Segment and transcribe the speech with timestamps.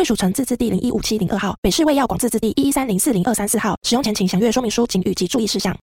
[0.00, 3.76] 贵属城自治地零一五七零二号，北市卫药广自治地一一三零四零二三四号。
[3.82, 5.76] 使用前请详阅说明书、请及注意事项。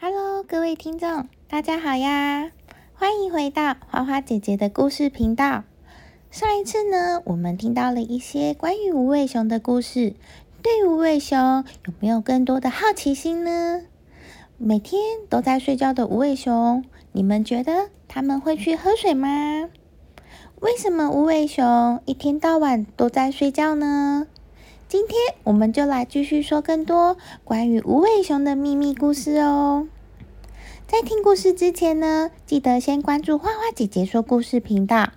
[0.00, 2.52] Hello，各位听众，大家好呀！
[2.94, 5.64] 欢迎回到花花姐姐的故事频道。
[6.30, 10.14] 上一次呢，我们听到了一些关于无尾熊的故事。
[10.62, 13.82] 对无尾熊有没有更多的好奇心呢？
[14.58, 19.68] 每天都在睡觉的无尾熊，你们觉得他们会去喝水吗？
[20.60, 24.26] 为什么无尾熊一天到晚都在睡觉呢？
[24.88, 29.86] 今天我们就来继续说更多关于无尾熊的秘密故事哦。
[30.86, 35.10] 在听故事之前呢，记得先关注花花姐姐说故事频道。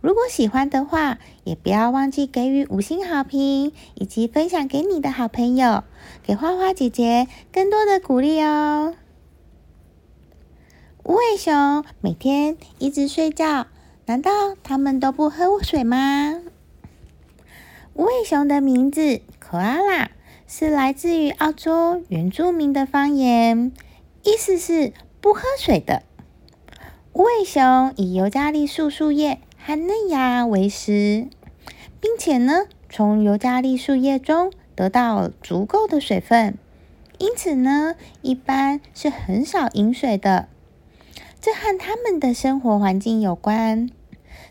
[0.00, 5.82] 如果喜欢的话，也不要忘记给予五星好评，以及分享给你的好朋友，
[6.22, 8.94] 给花花姐姐更多的鼓励哦。
[11.02, 13.66] 无尾熊每天一直睡觉。
[14.06, 14.30] 难道
[14.62, 16.42] 他们都不喝水吗？
[17.94, 20.08] 无尾熊的名字 “koala”
[20.46, 23.72] 是来自于澳洲原住民的方言，
[24.22, 26.02] 意思是不喝水的。
[27.14, 31.26] 无尾熊以尤加利树树叶和嫩芽为食，
[31.98, 36.58] 并且呢，从尤加利树叶中得到足够的水分，
[37.16, 40.48] 因此呢，一般是很少饮水的。
[41.44, 43.90] 这和他们的生活环境有关。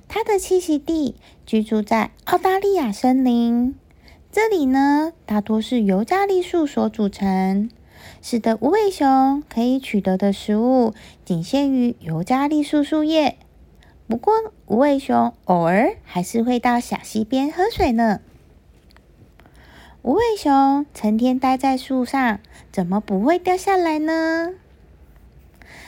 [0.08, 3.74] 它的栖息地居住在澳大利亚森林，
[4.32, 7.72] 这里呢大多是尤加利树所组成，
[8.22, 10.94] 使得无尾熊可以取得的食物
[11.26, 13.38] 仅限于尤加利树树叶。
[14.08, 14.32] 不过，
[14.68, 18.20] 无尾熊偶尔还是会到小溪边喝水呢。
[20.03, 22.40] 无尾熊成天待在树上，
[22.72, 24.52] 怎么不会掉下来呢？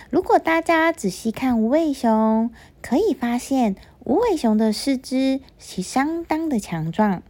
[0.10, 2.52] 如果大家仔细看无尾熊，
[2.82, 7.24] 可以发现无尾熊的四肢是相当的强壮，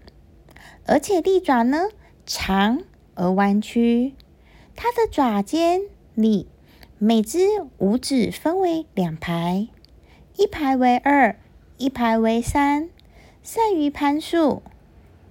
[0.86, 1.88] 而且利爪呢
[2.26, 2.82] 长
[3.16, 4.14] 而弯曲。
[4.76, 5.82] 它的爪尖
[6.14, 6.48] 里
[6.98, 7.40] 每只
[7.78, 9.70] 五指分为两排，
[10.36, 11.38] 一排为二，
[11.78, 12.90] 一排为三，
[13.42, 14.62] 善于攀树。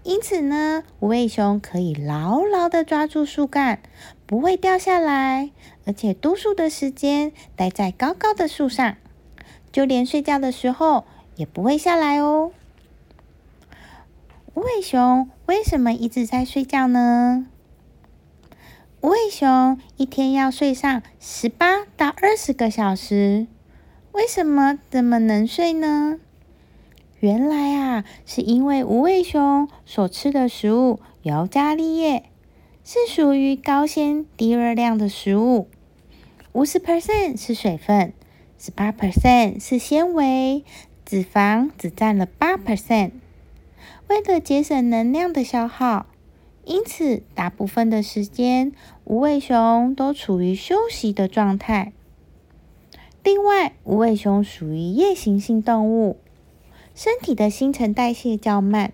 [0.05, 3.81] 因此呢，无尾熊可以牢牢的抓住树干，
[4.27, 5.51] 不会掉下来，
[5.87, 8.97] 而且多数的时间待在高高的树上，
[9.73, 11.05] 就连睡觉的时候
[11.37, 12.53] 也不会下来哦。
[14.53, 17.47] 无尾熊为什么一直在睡觉呢？
[19.01, 23.47] 无尾熊一天要睡上十八到二十个小时，
[24.13, 26.21] 为什么这么能睡呢？
[27.25, 32.25] 原来啊，是因为无尾熊所吃的食物尤加利叶
[32.85, 35.67] 是属于高纤低热量的食物，
[36.53, 38.13] 五十 percent 是水分，
[38.59, 40.65] 十八 percent 是纤维，
[41.07, 43.13] 脂肪只占了八 percent。
[44.09, 46.05] 为了节省能量的消耗，
[46.67, 48.73] 因此大部分的时间
[49.05, 51.95] 无尾熊都处于休息的状态。
[53.23, 56.19] 另外，无尾熊属于夜行性动物。
[56.95, 58.93] 身体的新陈代谢较慢，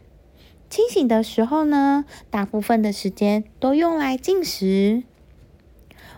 [0.71, 5.03] 清醒的时候呢，大部分的时间都用来进食。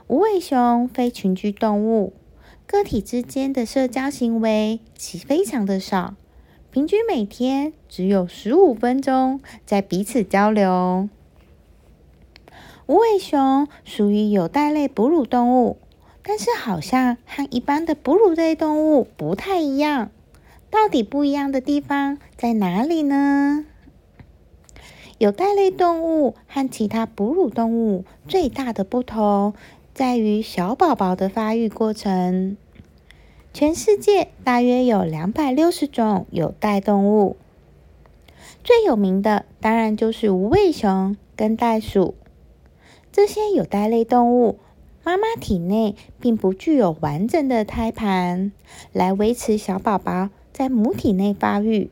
[0.06, 2.12] 无尾熊非群居动物，
[2.66, 6.14] 个体之间的社交行为其非常的少，
[6.70, 11.08] 平均每天只有十五分钟在彼此交流。
[12.86, 15.78] 无尾熊属于有袋类哺乳动物，
[16.22, 20.12] 但是好像和一般的哺乳类动物不太一样。
[20.72, 23.66] 到底不一样的地方在哪里呢？
[25.18, 29.52] 有袋类动物和其他哺乳动物最大的不同
[29.92, 32.56] 在于小宝宝的发育过程。
[33.52, 37.36] 全世界大约有两百六十种有袋动物，
[38.64, 42.14] 最有名的当然就是无尾熊跟袋鼠。
[43.12, 44.58] 这些有袋类动物，
[45.04, 48.52] 妈妈体内并不具有完整的胎盘
[48.94, 50.30] 来维持小宝宝。
[50.62, 51.90] 在母体内发育，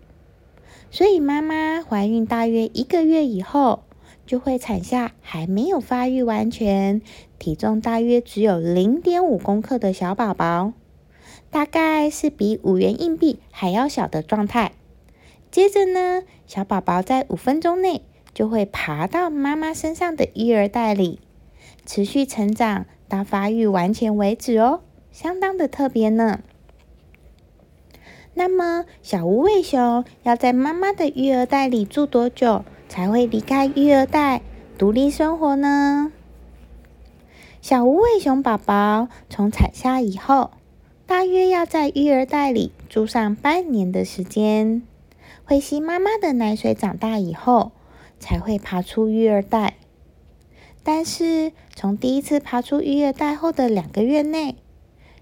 [0.93, 3.83] 所以妈妈怀孕大约一个月以后，
[4.27, 7.03] 就会产下还没有发育完全、
[7.41, 10.73] 体重大约只有零点五公克的小宝宝，
[11.51, 14.71] 大概是比五元硬币还要小的状态。
[15.51, 18.03] 接着呢，小宝宝在五分钟内
[18.33, 21.19] 就会爬到妈妈身上的育儿袋里，
[21.85, 26.43] 持续成长到发育完全为止哦，相当的特别呢。
[28.41, 34.41] 那么，小无尾熊要在妈妈的育儿袋里住多久才会离开育儿袋，
[34.79, 36.11] 独立生活呢？
[37.61, 40.53] 小无尾熊宝宝从产下以后，
[41.07, 44.81] 大约要在育儿袋里住上半年的时间，
[45.45, 47.73] 会吸妈妈的奶水，长大以后
[48.19, 49.75] 才会爬出育儿袋。
[50.83, 54.57] 但是，从第一次爬出育儿袋后的两个月内，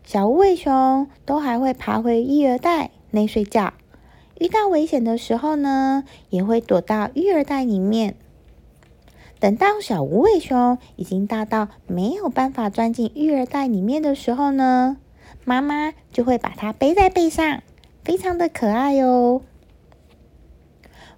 [0.05, 2.93] 小无尾熊都还会爬回育儿袋。
[3.11, 3.73] 内睡觉，
[4.39, 8.15] 遇到危险的时候呢，也会躲到育儿袋里面。
[9.41, 14.97] 等到小无尾熊已经大到没有办法钻进育儿袋里面的时候呢，
[15.45, 17.63] 妈妈就会把它背在背上，
[18.03, 19.43] 非常的可爱哟。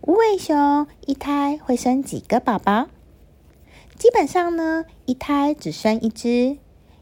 [0.02, 2.88] 无尾熊一胎会生几个宝宝？
[3.96, 6.56] 基本上呢，一胎只生一只，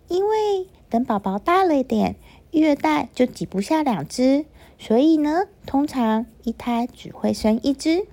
[0.09, 2.17] 因为等宝宝大了一点，
[2.51, 4.47] 育儿袋就挤不下两只。
[4.79, 8.07] 所以呢，通常一胎只会生一只。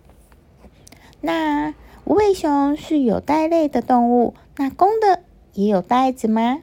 [1.22, 1.74] 那
[2.04, 5.22] 无尾熊是有袋类的动物，那公的
[5.54, 6.62] 也有袋子吗？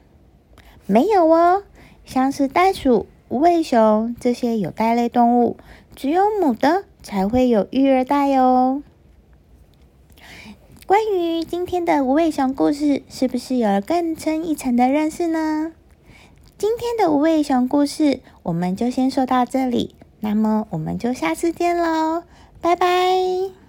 [0.85, 1.63] 没有哦，
[2.05, 5.57] 像是袋鼠、无尾熊这些有袋类动物，
[5.95, 8.83] 只有母的才会有育儿袋哦。
[10.85, 15.71] 关于今天的无尾熊故事，是不是有了更深一层的认识呢？
[16.57, 19.95] 今天的无尾熊故事，我们就先说到这里。
[20.21, 22.23] 那么，我们就下次见喽，
[22.61, 23.62] 拜拜。